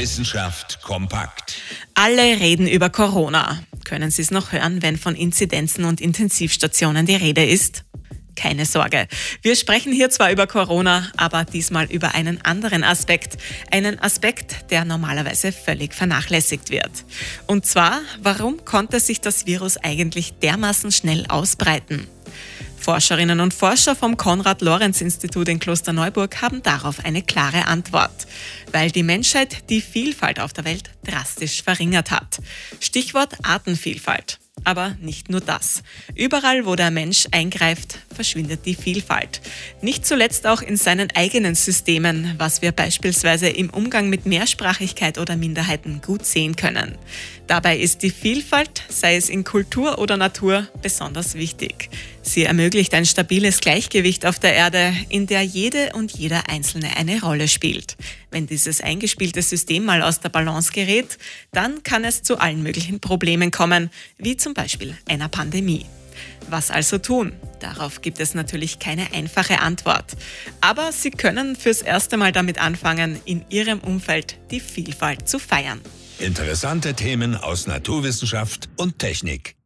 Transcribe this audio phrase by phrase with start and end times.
[0.00, 1.60] Wissenschaft kompakt.
[1.92, 3.62] Alle reden über Corona.
[3.84, 7.84] Können Sie es noch hören, wenn von Inzidenzen und Intensivstationen die Rede ist?
[8.34, 9.08] Keine Sorge.
[9.42, 13.36] Wir sprechen hier zwar über Corona, aber diesmal über einen anderen Aspekt.
[13.70, 17.04] Einen Aspekt, der normalerweise völlig vernachlässigt wird.
[17.46, 22.08] Und zwar, warum konnte sich das Virus eigentlich dermaßen schnell ausbreiten?
[22.80, 28.26] Forscherinnen und Forscher vom Konrad-Lorenz-Institut in Klosterneuburg haben darauf eine klare Antwort.
[28.72, 32.40] Weil die Menschheit die Vielfalt auf der Welt drastisch verringert hat.
[32.80, 34.38] Stichwort Artenvielfalt.
[34.64, 35.82] Aber nicht nur das.
[36.14, 39.40] Überall, wo der Mensch eingreift, verschwindet die Vielfalt.
[39.80, 45.36] Nicht zuletzt auch in seinen eigenen Systemen, was wir beispielsweise im Umgang mit Mehrsprachigkeit oder
[45.36, 46.96] Minderheiten gut sehen können.
[47.46, 51.90] Dabei ist die Vielfalt, sei es in Kultur oder Natur, besonders wichtig.
[52.22, 57.20] Sie ermöglicht ein stabiles Gleichgewicht auf der Erde, in der jede und jeder Einzelne eine
[57.22, 57.96] Rolle spielt.
[58.30, 61.18] Wenn dieses eingespielte System mal aus der Balance gerät,
[61.50, 65.86] dann kann es zu allen möglichen Problemen kommen, wie zum Beispiel einer Pandemie.
[66.48, 67.32] Was also tun?
[67.60, 70.16] Darauf gibt es natürlich keine einfache Antwort.
[70.60, 75.80] Aber Sie können fürs erste Mal damit anfangen, in Ihrem Umfeld die Vielfalt zu feiern.
[76.18, 79.59] Interessante Themen aus Naturwissenschaft und Technik.